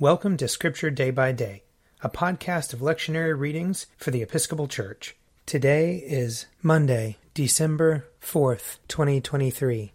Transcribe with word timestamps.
Welcome 0.00 0.36
to 0.36 0.46
Scripture 0.46 0.90
Day 0.90 1.10
by 1.10 1.32
Day, 1.32 1.64
a 2.02 2.08
podcast 2.08 2.72
of 2.72 2.78
lectionary 2.78 3.36
readings 3.36 3.86
for 3.96 4.12
the 4.12 4.22
Episcopal 4.22 4.68
Church. 4.68 5.16
Today 5.44 5.96
is 5.96 6.46
Monday, 6.62 7.16
December 7.34 8.06
4th, 8.22 8.78
2023. 8.86 9.92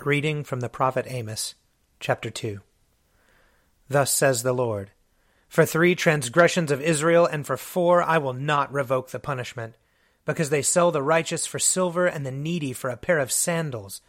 A 0.00 0.04
reading 0.04 0.44
from 0.44 0.60
the 0.60 0.70
prophet 0.70 1.04
Amos, 1.10 1.56
chapter 2.00 2.30
2. 2.30 2.60
Thus 3.90 4.10
says 4.10 4.42
the 4.42 4.54
Lord 4.54 4.92
For 5.46 5.66
three 5.66 5.94
transgressions 5.94 6.72
of 6.72 6.80
Israel 6.80 7.26
and 7.26 7.46
for 7.46 7.58
four 7.58 8.02
I 8.02 8.16
will 8.16 8.32
not 8.32 8.72
revoke 8.72 9.10
the 9.10 9.20
punishment, 9.20 9.74
because 10.24 10.48
they 10.48 10.62
sell 10.62 10.90
the 10.90 11.02
righteous 11.02 11.46
for 11.46 11.58
silver 11.58 12.06
and 12.06 12.24
the 12.24 12.32
needy 12.32 12.72
for 12.72 12.88
a 12.88 12.96
pair 12.96 13.18
of 13.18 13.30
sandals 13.30 14.00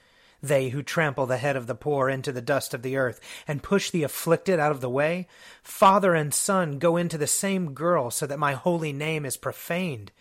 they 0.48 0.70
who 0.70 0.84
trample 0.84 1.26
the 1.26 1.38
head 1.38 1.56
of 1.56 1.68
the 1.68 1.76
poor 1.76 2.10
into 2.10 2.32
the 2.32 2.42
dust 2.42 2.74
of 2.74 2.82
the 2.82 2.98
earth, 2.98 3.20
and 3.48 3.64
push 3.64 3.90
the 3.90 4.04
afflicted 4.04 4.60
out 4.60 4.72
of 4.72 4.82
the 4.82 4.90
way? 4.90 5.28
Father 5.64 6.16
and 6.16 6.34
son 6.34 6.80
go 6.80 6.98
into 6.98 7.18
the 7.18 7.28
same 7.28 7.74
girl, 7.74 8.12
so 8.12 8.26
that 8.26 8.40
my 8.40 8.54
holy 8.54 8.94
name 8.94 9.26
is 9.26 9.38
profaned. 9.38 10.12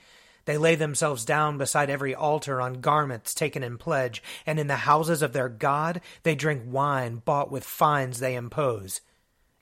They 0.44 0.58
lay 0.58 0.74
themselves 0.74 1.24
down 1.24 1.56
beside 1.56 1.88
every 1.88 2.14
altar 2.14 2.60
on 2.60 2.80
garments 2.80 3.32
taken 3.34 3.62
in 3.62 3.78
pledge, 3.78 4.22
and 4.46 4.58
in 4.58 4.66
the 4.66 4.76
houses 4.76 5.22
of 5.22 5.32
their 5.32 5.48
God 5.48 6.00
they 6.22 6.34
drink 6.34 6.62
wine 6.66 7.22
bought 7.24 7.50
with 7.50 7.64
fines 7.64 8.20
they 8.20 8.34
impose. 8.34 9.00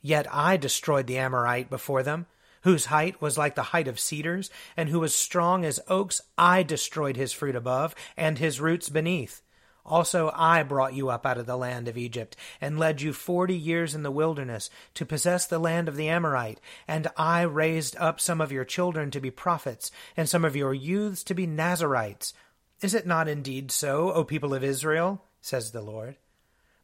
Yet 0.01 0.27
I 0.33 0.57
destroyed 0.57 1.07
the 1.07 1.19
Amorite 1.19 1.71
before 1.71 2.03
them, 2.03 2.27
whose 2.63 2.87
height 2.87 3.21
was 3.21 3.39
like 3.39 3.55
the 3.55 3.63
height 3.63 3.87
of 3.87 4.01
cedars, 4.01 4.51
and 4.77 4.89
who 4.89 5.01
was 5.01 5.15
strong 5.15 5.65
as 5.65 5.81
oaks. 5.89 6.21
I 6.37 6.65
destroyed 6.65 7.17
his 7.17 7.33
fruit 7.33 7.55
above, 7.55 7.95
and 8.17 8.39
his 8.39 8.61
roots 8.61 8.89
beneath. 8.89 9.43
Also 9.85 10.31
I 10.35 10.63
brought 10.63 10.95
you 10.95 11.09
up 11.09 11.27
out 11.27 11.39
of 11.39 11.47
the 11.47 11.57
land 11.57 11.89
of 11.89 11.99
Egypt, 11.99 12.37
and 12.61 12.79
led 12.79 13.03
you 13.03 13.13
forty 13.13 13.57
years 13.57 13.95
in 13.95 14.05
the 14.05 14.13
wilderness, 14.13 14.71
to 14.95 15.05
possess 15.05 15.47
the 15.47 15.59
land 15.59 15.89
of 15.89 15.97
the 15.97 16.09
Amorite. 16.09 16.61
And 16.87 17.09
I 17.17 17.43
raised 17.43 17.97
up 17.97 18.21
some 18.21 18.41
of 18.41 18.53
your 18.53 18.65
children 18.65 19.11
to 19.11 19.21
be 19.21 19.31
prophets, 19.31 19.91
and 20.17 20.29
some 20.29 20.45
of 20.45 20.55
your 20.55 20.73
youths 20.73 21.25
to 21.25 21.35
be 21.35 21.47
Nazarites. 21.47 22.33
Is 22.81 22.95
it 22.95 23.07
not 23.07 23.29
indeed 23.29 23.71
so, 23.73 24.13
O 24.13 24.25
people 24.25 24.55
of 24.55 24.63
Israel? 24.63 25.25
says 25.41 25.73
the 25.73 25.83
Lord. 25.83 26.17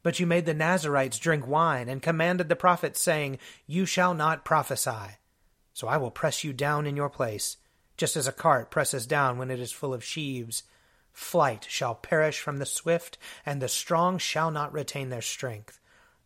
But 0.03 0.19
you 0.19 0.27
made 0.27 0.45
the 0.45 0.53
Nazarites 0.53 1.19
drink 1.19 1.47
wine, 1.47 1.87
and 1.87 2.01
commanded 2.01 2.49
the 2.49 2.55
prophets, 2.55 3.01
saying, 3.01 3.37
You 3.65 3.85
shall 3.85 4.13
not 4.13 4.43
prophesy. 4.43 5.17
So 5.73 5.87
I 5.87 5.95
will 5.95 6.11
press 6.11 6.43
you 6.43 6.51
down 6.51 6.85
in 6.85 6.97
your 6.97 7.09
place, 7.09 7.55
just 7.95 8.17
as 8.17 8.27
a 8.27 8.33
cart 8.33 8.71
presses 8.71 9.07
down 9.07 9.37
when 9.37 9.51
it 9.51 9.59
is 9.59 9.71
full 9.71 9.93
of 9.93 10.03
sheaves 10.03 10.63
Flight 11.11 11.65
shall 11.69 11.95
perish 11.95 12.39
from 12.39 12.57
the 12.57 12.65
swift, 12.65 13.17
and 13.45 13.61
the 13.61 13.67
strong 13.67 14.17
shall 14.17 14.51
not 14.51 14.73
retain 14.73 15.09
their 15.09 15.21
strength. 15.21 15.79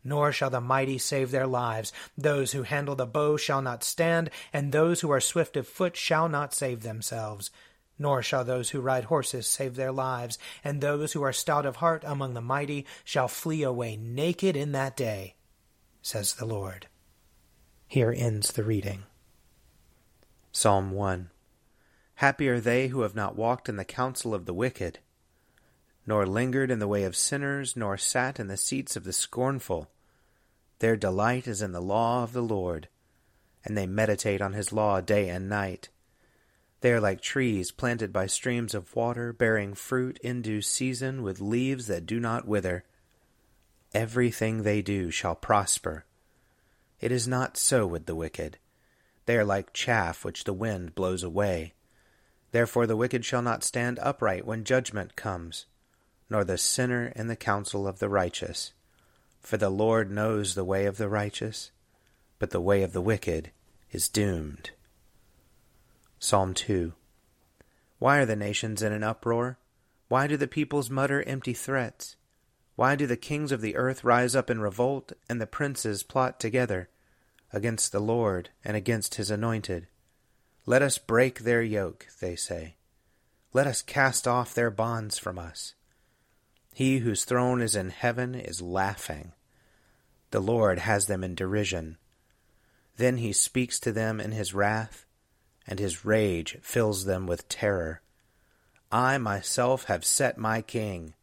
Nor 0.03 0.31
shall 0.31 0.49
the 0.49 0.61
mighty 0.61 0.97
save 0.97 1.31
their 1.31 1.47
lives. 1.47 1.93
Those 2.17 2.51
who 2.51 2.63
handle 2.63 2.95
the 2.95 3.05
bow 3.05 3.37
shall 3.37 3.61
not 3.61 3.83
stand, 3.83 4.29
and 4.51 4.71
those 4.71 5.01
who 5.01 5.11
are 5.11 5.21
swift 5.21 5.55
of 5.55 5.67
foot 5.67 5.95
shall 5.95 6.27
not 6.27 6.53
save 6.53 6.83
themselves. 6.83 7.51
Nor 7.97 8.21
shall 8.21 8.43
those 8.43 8.71
who 8.71 8.81
ride 8.81 9.05
horses 9.05 9.47
save 9.47 9.75
their 9.75 9.91
lives, 9.91 10.37
and 10.63 10.81
those 10.81 11.13
who 11.13 11.21
are 11.21 11.31
stout 11.33 11.65
of 11.65 11.77
heart 11.77 12.03
among 12.05 12.33
the 12.33 12.41
mighty 12.41 12.85
shall 13.03 13.27
flee 13.27 13.63
away 13.63 13.95
naked 13.95 14.57
in 14.57 14.73
that 14.73 14.97
day, 14.97 15.35
says 16.01 16.33
the 16.33 16.45
Lord. 16.45 16.87
Here 17.87 18.13
ends 18.15 18.51
the 18.51 18.63
reading. 18.63 19.03
Psalm 20.51 20.91
1 20.91 21.29
Happy 22.23 22.47
are 22.47 22.61
they 22.61 22.87
who 22.87 23.01
have 23.01 23.15
not 23.15 23.35
walked 23.35 23.67
in 23.67 23.75
the 23.75 23.83
counsel 23.83 24.33
of 24.33 24.45
the 24.45 24.53
wicked, 24.53 24.99
nor 26.07 26.25
lingered 26.25 26.71
in 26.71 26.79
the 26.79 26.87
way 26.87 27.03
of 27.03 27.17
sinners, 27.17 27.75
nor 27.75 27.97
sat 27.97 28.39
in 28.39 28.47
the 28.47 28.55
seats 28.55 28.95
of 28.95 29.03
the 29.03 29.11
scornful. 29.11 29.89
Their 30.79 30.95
delight 30.95 31.49
is 31.49 31.61
in 31.61 31.73
the 31.73 31.81
law 31.81 32.23
of 32.23 32.31
the 32.31 32.41
Lord, 32.41 32.87
and 33.65 33.75
they 33.75 33.85
meditate 33.85 34.41
on 34.41 34.53
his 34.53 34.71
law 34.71 35.01
day 35.01 35.27
and 35.27 35.49
night. 35.49 35.89
They 36.79 36.93
are 36.93 37.01
like 37.01 37.19
trees 37.19 37.71
planted 37.71 38.13
by 38.13 38.27
streams 38.27 38.73
of 38.73 38.95
water, 38.95 39.33
bearing 39.33 39.73
fruit 39.73 40.17
in 40.19 40.41
due 40.41 40.61
season, 40.61 41.23
with 41.23 41.41
leaves 41.41 41.87
that 41.87 42.05
do 42.05 42.21
not 42.21 42.47
wither. 42.47 42.85
Everything 43.93 44.63
they 44.63 44.81
do 44.81 45.11
shall 45.11 45.35
prosper. 45.35 46.05
It 47.01 47.11
is 47.11 47.27
not 47.27 47.57
so 47.57 47.85
with 47.85 48.05
the 48.05 48.15
wicked. 48.15 48.59
They 49.25 49.35
are 49.35 49.43
like 49.43 49.73
chaff 49.73 50.23
which 50.23 50.45
the 50.45 50.53
wind 50.53 50.95
blows 50.95 51.21
away. 51.21 51.73
Therefore 52.53 52.85
the 52.85 52.95
wicked 52.95 53.25
shall 53.25 53.41
not 53.41 53.63
stand 53.63 53.97
upright 53.99 54.45
when 54.45 54.63
judgment 54.63 55.15
comes, 55.15 55.65
nor 56.29 56.43
the 56.43 56.59
sinner 56.59 57.11
in 57.15 57.27
the 57.27 57.35
counsel 57.35 57.87
of 57.87 57.97
the 57.97 58.07
righteous. 58.07 58.73
For 59.41 59.57
the 59.57 59.71
Lord 59.71 60.11
knows 60.11 60.53
the 60.53 60.63
way 60.63 60.85
of 60.85 60.97
the 60.97 61.09
righteous, 61.09 61.71
but 62.37 62.51
the 62.51 62.61
way 62.61 62.83
of 62.83 62.93
the 62.93 63.01
wicked 63.01 63.49
is 63.91 64.07
doomed. 64.07 64.69
Psalm 66.19 66.53
2 66.53 66.93
Why 67.97 68.19
are 68.19 68.25
the 68.25 68.35
nations 68.35 68.83
in 68.83 68.93
an 68.93 69.03
uproar? 69.03 69.57
Why 70.07 70.27
do 70.27 70.37
the 70.37 70.47
peoples 70.47 70.91
mutter 70.91 71.23
empty 71.23 71.53
threats? 71.53 72.17
Why 72.75 72.95
do 72.95 73.07
the 73.07 73.17
kings 73.17 73.51
of 73.51 73.61
the 73.61 73.75
earth 73.75 74.03
rise 74.03 74.35
up 74.35 74.51
in 74.51 74.61
revolt, 74.61 75.11
and 75.27 75.41
the 75.41 75.47
princes 75.47 76.03
plot 76.03 76.39
together 76.39 76.87
against 77.51 77.91
the 77.91 77.99
Lord 77.99 78.51
and 78.63 78.77
against 78.77 79.15
his 79.15 79.31
anointed? 79.31 79.87
Let 80.65 80.81
us 80.81 80.97
break 80.97 81.39
their 81.39 81.61
yoke, 81.61 82.07
they 82.21 82.35
say. 82.35 82.75
Let 83.51 83.67
us 83.67 83.81
cast 83.81 84.27
off 84.27 84.53
their 84.53 84.71
bonds 84.71 85.17
from 85.17 85.37
us. 85.37 85.73
He 86.73 86.99
whose 86.99 87.25
throne 87.25 87.61
is 87.61 87.75
in 87.75 87.89
heaven 87.89 88.33
is 88.33 88.61
laughing. 88.61 89.33
The 90.31 90.39
Lord 90.39 90.79
has 90.79 91.07
them 91.07 91.23
in 91.23 91.35
derision. 91.35 91.97
Then 92.97 93.17
he 93.17 93.33
speaks 93.33 93.79
to 93.81 93.91
them 93.91 94.19
in 94.19 94.31
his 94.31 94.53
wrath, 94.53 95.05
and 95.67 95.79
his 95.79 96.05
rage 96.05 96.57
fills 96.61 97.05
them 97.05 97.27
with 97.27 97.49
terror. 97.49 98.01
I 98.91 99.17
myself 99.17 99.85
have 99.85 100.05
set 100.05 100.37
my 100.37 100.61
king 100.61 101.13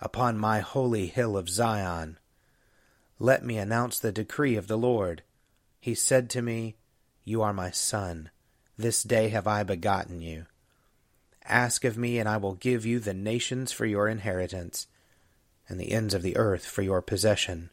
upon 0.00 0.38
my 0.38 0.60
holy 0.60 1.06
hill 1.06 1.36
of 1.36 1.48
Zion. 1.48 2.18
Let 3.18 3.44
me 3.44 3.56
announce 3.56 3.98
the 3.98 4.12
decree 4.12 4.56
of 4.56 4.68
the 4.68 4.78
Lord. 4.78 5.22
He 5.80 5.94
said 5.94 6.28
to 6.30 6.42
me, 6.42 6.76
You 7.24 7.42
are 7.42 7.52
my 7.52 7.70
son. 7.70 8.30
This 8.80 9.02
day 9.02 9.30
have 9.30 9.48
I 9.48 9.64
begotten 9.64 10.20
you. 10.20 10.46
Ask 11.44 11.84
of 11.84 11.98
me, 11.98 12.20
and 12.20 12.28
I 12.28 12.36
will 12.36 12.54
give 12.54 12.86
you 12.86 13.00
the 13.00 13.12
nations 13.12 13.72
for 13.72 13.84
your 13.84 14.06
inheritance, 14.06 14.86
and 15.68 15.80
the 15.80 15.90
ends 15.90 16.14
of 16.14 16.22
the 16.22 16.36
earth 16.36 16.64
for 16.64 16.82
your 16.82 17.02
possession. 17.02 17.70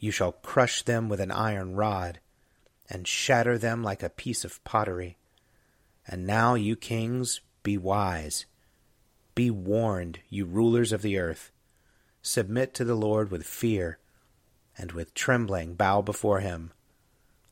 You 0.00 0.10
shall 0.10 0.32
crush 0.32 0.82
them 0.82 1.08
with 1.08 1.20
an 1.20 1.30
iron 1.30 1.76
rod, 1.76 2.18
and 2.88 3.06
shatter 3.06 3.56
them 3.56 3.84
like 3.84 4.02
a 4.02 4.10
piece 4.10 4.44
of 4.44 4.62
pottery. 4.64 5.16
And 6.08 6.26
now, 6.26 6.54
you 6.54 6.74
kings, 6.74 7.40
be 7.62 7.78
wise. 7.78 8.46
Be 9.36 9.48
warned, 9.48 10.18
you 10.28 10.44
rulers 10.44 10.90
of 10.90 11.02
the 11.02 11.18
earth. 11.18 11.52
Submit 12.20 12.74
to 12.74 12.84
the 12.84 12.96
Lord 12.96 13.30
with 13.30 13.46
fear, 13.46 14.00
and 14.76 14.90
with 14.90 15.14
trembling 15.14 15.74
bow 15.74 16.02
before 16.02 16.40
him, 16.40 16.72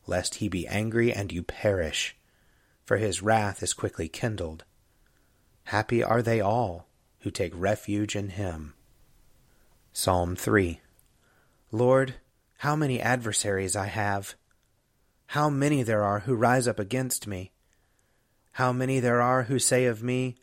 lest 0.09 0.37
he 0.37 0.49
be 0.49 0.67
angry 0.67 1.13
and 1.13 1.31
you 1.31 1.45
perish 1.45 2.17
for 2.89 2.97
his 2.97 3.21
wrath 3.21 3.63
is 3.63 3.75
quickly 3.75 4.09
kindled. 4.09 4.65
Happy 5.65 6.03
are 6.03 6.23
they 6.23 6.41
all 6.41 6.89
who 7.19 7.31
take 7.31 7.53
refuge 7.55 8.17
in 8.17 8.31
him. 8.31 8.73
Psalm 9.93 10.35
3 10.35 10.81
Lord, 11.71 12.15
how 12.57 12.75
many 12.75 12.99
adversaries 12.99 13.77
I 13.77 13.89
have! 13.89 14.37
How 15.27 15.51
many 15.51 15.83
there 15.83 16.03
are 16.03 16.21
who 16.21 16.35
rise 16.35 16.67
up 16.67 16.79
against 16.79 17.27
me! 17.27 17.53
How 18.53 18.73
many 18.73 19.01
there 19.01 19.21
are 19.21 19.43
who 19.43 19.59
say 19.59 19.85
of 19.85 20.03
me, 20.03 20.37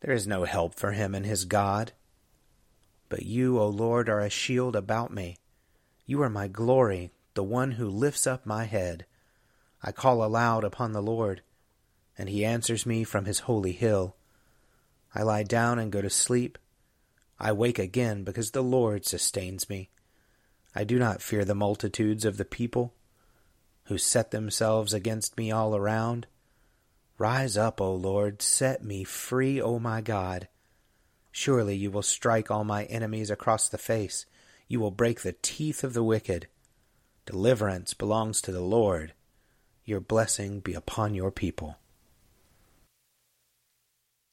There 0.00 0.14
is 0.14 0.26
no 0.26 0.44
help 0.44 0.76
for 0.76 0.92
him 0.92 1.14
in 1.14 1.24
his 1.24 1.44
God. 1.44 1.92
But 3.10 3.26
you, 3.26 3.58
O 3.58 3.68
Lord, 3.68 4.08
are 4.08 4.20
a 4.20 4.30
shield 4.30 4.74
about 4.74 5.12
me. 5.12 5.36
You 6.06 6.22
are 6.22 6.30
my 6.30 6.48
glory, 6.48 7.12
the 7.34 7.44
one 7.44 7.72
who 7.72 7.86
lifts 7.86 8.26
up 8.26 8.46
my 8.46 8.64
head. 8.64 9.04
I 9.82 9.92
call 9.92 10.24
aloud 10.24 10.64
upon 10.64 10.92
the 10.92 11.02
Lord 11.02 11.42
and 12.20 12.28
he 12.28 12.44
answers 12.44 12.84
me 12.84 13.02
from 13.02 13.24
his 13.24 13.38
holy 13.40 13.72
hill. 13.72 14.14
I 15.14 15.22
lie 15.22 15.42
down 15.42 15.78
and 15.78 15.90
go 15.90 16.02
to 16.02 16.10
sleep. 16.10 16.58
I 17.38 17.50
wake 17.52 17.78
again 17.78 18.24
because 18.24 18.50
the 18.50 18.62
Lord 18.62 19.06
sustains 19.06 19.70
me. 19.70 19.88
I 20.74 20.84
do 20.84 20.98
not 20.98 21.22
fear 21.22 21.46
the 21.46 21.54
multitudes 21.54 22.26
of 22.26 22.36
the 22.36 22.44
people 22.44 22.92
who 23.84 23.96
set 23.96 24.32
themselves 24.32 24.92
against 24.92 25.38
me 25.38 25.50
all 25.50 25.74
around. 25.74 26.26
Rise 27.16 27.56
up, 27.56 27.80
O 27.80 27.94
Lord, 27.94 28.42
set 28.42 28.84
me 28.84 29.02
free, 29.02 29.58
O 29.58 29.78
my 29.78 30.02
God. 30.02 30.46
Surely 31.32 31.74
you 31.74 31.90
will 31.90 32.02
strike 32.02 32.50
all 32.50 32.64
my 32.64 32.84
enemies 32.84 33.30
across 33.30 33.70
the 33.70 33.78
face. 33.78 34.26
You 34.68 34.78
will 34.78 34.90
break 34.90 35.22
the 35.22 35.36
teeth 35.40 35.82
of 35.82 35.94
the 35.94 36.04
wicked. 36.04 36.48
Deliverance 37.24 37.94
belongs 37.94 38.42
to 38.42 38.52
the 38.52 38.60
Lord. 38.60 39.14
Your 39.86 40.00
blessing 40.00 40.60
be 40.60 40.74
upon 40.74 41.14
your 41.14 41.30
people. 41.30 41.79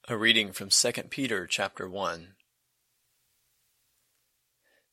A 0.10 0.16
reading 0.16 0.54
from 0.54 0.70
2 0.70 0.92
Peter 1.10 1.46
chapter 1.46 1.90
1. 1.90 2.36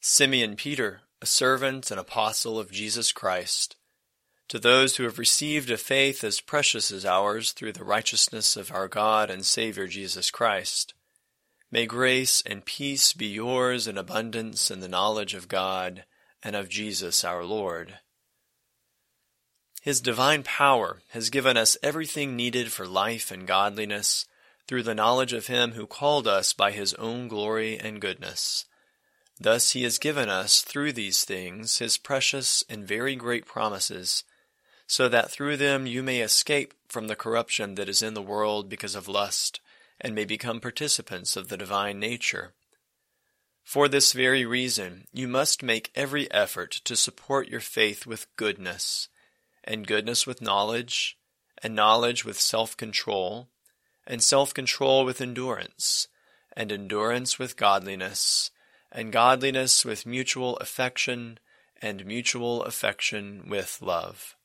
Simeon 0.01 0.57
Peter, 0.57 1.03
a 1.23 1.27
servant 1.27 1.93
and 1.93 2.01
apostle 2.01 2.59
of 2.59 2.73
Jesus 2.73 3.13
Christ, 3.13 3.77
to 4.49 4.59
those 4.59 4.97
who 4.97 5.05
have 5.05 5.21
received 5.21 5.71
a 5.71 5.77
faith 5.77 6.25
as 6.25 6.41
precious 6.41 6.91
as 6.91 7.07
ours 7.07 7.53
through 7.53 7.75
the 7.75 7.85
righteousness 7.85 8.57
of 8.57 8.73
our 8.73 8.89
God 8.89 9.31
and 9.31 9.47
Savior 9.47 9.87
Jesus 9.87 10.33
Christ, 10.33 10.95
may 11.71 11.87
grace 11.87 12.43
and 12.45 12.65
peace 12.65 13.13
be 13.13 13.27
yours 13.27 13.87
in 13.87 13.97
abundance 13.97 14.69
in 14.69 14.81
the 14.81 14.89
knowledge 14.89 15.35
of 15.35 15.47
God 15.47 16.07
and 16.43 16.57
of 16.57 16.69
Jesus 16.69 17.23
our 17.23 17.45
Lord. 17.45 18.01
His 19.81 20.01
divine 20.01 20.43
power 20.43 21.03
has 21.11 21.31
given 21.31 21.57
us 21.57 21.77
everything 21.85 22.35
needed 22.35 22.73
for 22.73 22.89
life 22.89 23.31
and 23.31 23.47
godliness 23.47 24.27
through 24.67 24.83
the 24.83 24.95
knowledge 24.95 25.33
of 25.33 25.47
Him 25.47 25.73
who 25.73 25.87
called 25.87 26.27
us 26.27 26.53
by 26.53 26.71
His 26.71 26.95
own 26.95 27.29
glory 27.29 27.79
and 27.79 28.01
goodness 28.01 28.67
Thus 29.41 29.71
he 29.71 29.83
has 29.83 29.99
given 29.99 30.29
us 30.29 30.63
through 30.63 30.93
these 30.93 31.25
things 31.25 31.79
his 31.79 31.99
precious 31.99 32.63
and 32.69 32.87
very 32.87 33.17
great 33.17 33.47
promises, 33.47 34.23
so 34.87 35.09
that 35.09 35.31
through 35.31 35.57
them 35.57 35.87
you 35.87 36.03
may 36.03 36.21
escape 36.21 36.75
from 36.89 37.09
the 37.09 37.17
corruption 37.17 37.75
that 37.75 37.89
is 37.89 38.03
in 38.03 38.15
the 38.15 38.23
world 38.23 38.69
because 38.69 38.95
of 38.95 39.09
lust, 39.09 39.61
and 40.01 40.15
may 40.15 40.25
become 40.25 40.61
participants 40.61 41.37
of 41.37 41.49
the 41.49 41.57
divine 41.57 41.99
nature. 41.99 42.53
For 43.65 43.89
this 43.89 44.13
very 44.13 44.45
reason, 44.45 45.09
you 45.13 45.27
must 45.27 45.63
make 45.63 45.91
every 45.95 46.31
effort 46.31 46.71
to 46.85 46.95
support 46.95 47.49
your 47.49 47.61
faith 47.61 48.07
with 48.07 48.35
goodness, 48.37 49.09
and 49.65 49.87
goodness 49.87 50.27
with 50.27 50.43
knowledge, 50.43 51.19
and 51.63 51.75
knowledge 51.75 52.25
with 52.25 52.39
self 52.39 52.77
control, 52.77 53.49
and 54.07 54.23
self 54.23 54.53
control 54.55 55.05
with 55.05 55.21
endurance, 55.21 56.09
and 56.57 56.71
endurance 56.71 57.39
with 57.39 57.57
godliness 57.57 58.51
and 58.95 59.13
godliness 59.13 59.85
with 59.85 60.07
mutual 60.07 60.57
affection, 60.59 61.39
and 61.83 62.07
mutual 62.07 62.63
affection 62.63 63.45
with 63.49 63.83
love. 63.83 64.37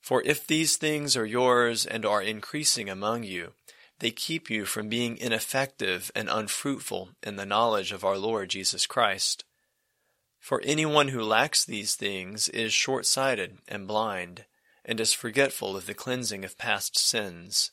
For 0.00 0.22
if 0.24 0.46
these 0.46 0.76
things 0.76 1.16
are 1.16 1.26
yours 1.26 1.84
and 1.84 2.06
are 2.06 2.22
increasing 2.22 2.88
among 2.88 3.24
you, 3.24 3.52
they 3.98 4.10
keep 4.10 4.48
you 4.48 4.64
from 4.64 4.88
being 4.88 5.18
ineffective 5.18 6.10
and 6.14 6.30
unfruitful 6.30 7.10
in 7.22 7.36
the 7.36 7.44
knowledge 7.44 7.92
of 7.92 8.04
our 8.04 8.16
Lord 8.16 8.48
Jesus 8.48 8.86
Christ. 8.86 9.44
For 10.38 10.62
anyone 10.64 11.08
who 11.08 11.20
lacks 11.20 11.64
these 11.64 11.94
things 11.94 12.48
is 12.48 12.72
short 12.72 13.04
sighted 13.04 13.58
and 13.68 13.86
blind, 13.86 14.46
and 14.82 14.98
is 14.98 15.12
forgetful 15.12 15.76
of 15.76 15.84
the 15.84 15.94
cleansing 15.94 16.42
of 16.42 16.56
past 16.56 16.98
sins. 16.98 17.70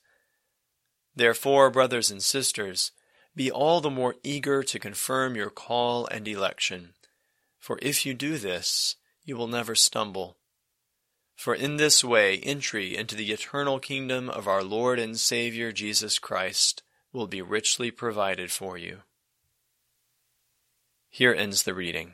Therefore, 1.15 1.69
brothers 1.69 2.11
and 2.11 2.21
sisters, 2.21 2.91
be 3.35 3.51
all 3.51 3.81
the 3.81 3.89
more 3.89 4.15
eager 4.23 4.63
to 4.63 4.79
confirm 4.79 5.35
your 5.35 5.49
call 5.49 6.07
and 6.07 6.27
election. 6.27 6.93
For 7.59 7.79
if 7.81 8.05
you 8.05 8.13
do 8.13 8.37
this, 8.37 8.95
you 9.23 9.35
will 9.35 9.47
never 9.47 9.75
stumble. 9.75 10.37
For 11.35 11.53
in 11.53 11.77
this 11.77 12.03
way 12.03 12.37
entry 12.39 12.95
into 12.95 13.15
the 13.15 13.31
eternal 13.31 13.79
kingdom 13.79 14.29
of 14.29 14.47
our 14.47 14.63
Lord 14.63 14.99
and 14.99 15.19
Savior 15.19 15.71
Jesus 15.71 16.17
Christ 16.17 16.81
will 17.11 17.27
be 17.27 17.41
richly 17.41 17.91
provided 17.91 18.51
for 18.51 18.77
you. 18.77 18.99
Here 21.09 21.33
ends 21.33 21.63
the 21.63 21.73
reading. 21.73 22.13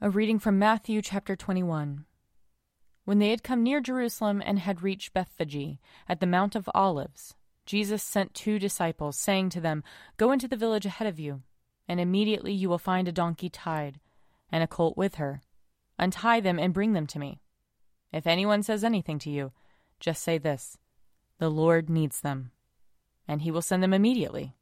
A 0.00 0.10
reading 0.10 0.38
from 0.38 0.58
Matthew 0.58 1.02
chapter 1.02 1.34
21. 1.34 2.04
When 3.08 3.20
they 3.20 3.30
had 3.30 3.42
come 3.42 3.62
near 3.62 3.80
Jerusalem 3.80 4.42
and 4.44 4.58
had 4.58 4.82
reached 4.82 5.14
Bethphage 5.14 5.78
at 6.10 6.20
the 6.20 6.26
Mount 6.26 6.54
of 6.54 6.68
Olives, 6.74 7.36
Jesus 7.64 8.02
sent 8.02 8.34
two 8.34 8.58
disciples, 8.58 9.16
saying 9.16 9.48
to 9.48 9.62
them, 9.62 9.82
Go 10.18 10.30
into 10.30 10.46
the 10.46 10.58
village 10.58 10.84
ahead 10.84 11.08
of 11.08 11.18
you, 11.18 11.40
and 11.88 12.00
immediately 12.00 12.52
you 12.52 12.68
will 12.68 12.76
find 12.76 13.08
a 13.08 13.12
donkey 13.12 13.48
tied, 13.48 13.98
and 14.52 14.62
a 14.62 14.66
colt 14.66 14.98
with 14.98 15.14
her. 15.14 15.40
Untie 15.98 16.40
them 16.40 16.58
and 16.58 16.74
bring 16.74 16.92
them 16.92 17.06
to 17.06 17.18
me. 17.18 17.40
If 18.12 18.26
anyone 18.26 18.62
says 18.62 18.84
anything 18.84 19.18
to 19.20 19.30
you, 19.30 19.52
just 19.98 20.22
say 20.22 20.36
this 20.36 20.76
The 21.38 21.48
Lord 21.48 21.88
needs 21.88 22.20
them, 22.20 22.50
and 23.26 23.40
he 23.40 23.50
will 23.50 23.62
send 23.62 23.82
them 23.82 23.94
immediately. 23.94 24.54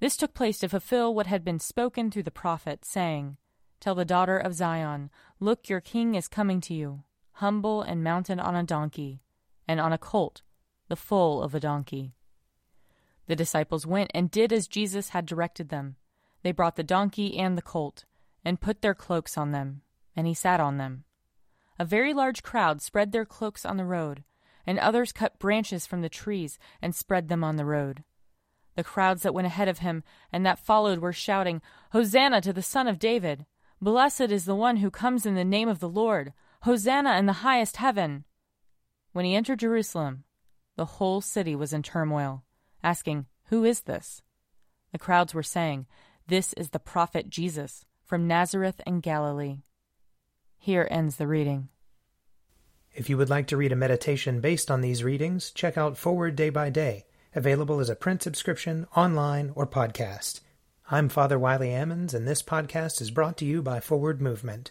This 0.00 0.16
took 0.16 0.32
place 0.32 0.58
to 0.60 0.70
fulfill 0.70 1.14
what 1.14 1.26
had 1.26 1.44
been 1.44 1.58
spoken 1.58 2.10
through 2.10 2.22
the 2.22 2.30
prophet, 2.30 2.86
saying, 2.86 3.36
Tell 3.78 3.94
the 3.94 4.06
daughter 4.06 4.38
of 4.38 4.54
Zion, 4.54 5.10
Look, 5.38 5.68
your 5.68 5.82
king 5.82 6.14
is 6.14 6.28
coming 6.28 6.62
to 6.62 6.72
you, 6.72 7.02
humble 7.34 7.82
and 7.82 8.04
mounted 8.04 8.38
on 8.38 8.54
a 8.54 8.62
donkey, 8.62 9.22
and 9.66 9.80
on 9.80 9.92
a 9.92 9.98
colt 9.98 10.42
the 10.88 10.96
foal 10.96 11.42
of 11.42 11.54
a 11.54 11.60
donkey. 11.60 12.12
The 13.26 13.36
disciples 13.36 13.86
went 13.86 14.10
and 14.12 14.30
did 14.30 14.52
as 14.52 14.68
Jesus 14.68 15.10
had 15.10 15.24
directed 15.24 15.68
them. 15.68 15.96
They 16.42 16.52
brought 16.52 16.76
the 16.76 16.82
donkey 16.82 17.38
and 17.38 17.56
the 17.56 17.62
colt, 17.62 18.04
and 18.44 18.60
put 18.60 18.82
their 18.82 18.94
cloaks 18.94 19.38
on 19.38 19.52
them, 19.52 19.82
and 20.14 20.26
he 20.26 20.34
sat 20.34 20.60
on 20.60 20.76
them. 20.76 21.04
A 21.78 21.84
very 21.84 22.12
large 22.12 22.42
crowd 22.42 22.82
spread 22.82 23.12
their 23.12 23.24
cloaks 23.24 23.64
on 23.64 23.76
the 23.76 23.84
road, 23.84 24.24
and 24.66 24.78
others 24.78 25.12
cut 25.12 25.38
branches 25.38 25.86
from 25.86 26.02
the 26.02 26.08
trees 26.08 26.58
and 26.80 26.94
spread 26.94 27.28
them 27.28 27.42
on 27.42 27.56
the 27.56 27.64
road. 27.64 28.04
The 28.74 28.84
crowds 28.84 29.22
that 29.22 29.34
went 29.34 29.46
ahead 29.46 29.68
of 29.68 29.78
him 29.78 30.02
and 30.32 30.44
that 30.44 30.58
followed 30.58 30.98
were 30.98 31.12
shouting, 31.12 31.62
Hosanna 31.92 32.40
to 32.42 32.52
the 32.52 32.62
Son 32.62 32.88
of 32.88 32.98
David! 32.98 33.46
Blessed 33.80 34.30
is 34.30 34.44
the 34.44 34.54
one 34.54 34.76
who 34.76 34.90
comes 34.90 35.26
in 35.26 35.34
the 35.34 35.44
name 35.44 35.68
of 35.68 35.80
the 35.80 35.88
Lord! 35.88 36.32
Hosanna 36.62 37.18
in 37.18 37.26
the 37.26 37.42
highest 37.42 37.78
heaven! 37.78 38.24
When 39.12 39.24
he 39.24 39.34
entered 39.34 39.58
Jerusalem, 39.58 40.22
the 40.76 40.84
whole 40.84 41.20
city 41.20 41.56
was 41.56 41.72
in 41.72 41.82
turmoil, 41.82 42.44
asking, 42.84 43.26
Who 43.46 43.64
is 43.64 43.80
this? 43.80 44.22
The 44.92 44.98
crowds 44.98 45.34
were 45.34 45.42
saying, 45.42 45.86
This 46.28 46.52
is 46.52 46.70
the 46.70 46.78
prophet 46.78 47.28
Jesus 47.28 47.84
from 48.04 48.28
Nazareth 48.28 48.80
in 48.86 49.00
Galilee. 49.00 49.62
Here 50.56 50.86
ends 50.88 51.16
the 51.16 51.26
reading. 51.26 51.68
If 52.94 53.10
you 53.10 53.16
would 53.16 53.30
like 53.30 53.48
to 53.48 53.56
read 53.56 53.72
a 53.72 53.76
meditation 53.76 54.40
based 54.40 54.70
on 54.70 54.82
these 54.82 55.02
readings, 55.02 55.50
check 55.50 55.76
out 55.76 55.98
Forward 55.98 56.36
Day 56.36 56.50
by 56.50 56.70
Day, 56.70 57.06
available 57.34 57.80
as 57.80 57.90
a 57.90 57.96
print 57.96 58.22
subscription, 58.22 58.86
online, 58.94 59.50
or 59.56 59.66
podcast. 59.66 60.38
I'm 60.92 61.08
Father 61.08 61.40
Wiley 61.40 61.70
Ammons, 61.70 62.14
and 62.14 62.28
this 62.28 62.40
podcast 62.40 63.00
is 63.00 63.10
brought 63.10 63.36
to 63.38 63.44
you 63.44 63.62
by 63.62 63.80
Forward 63.80 64.22
Movement. 64.22 64.70